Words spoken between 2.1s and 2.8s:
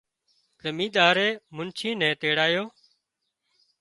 تيڙايو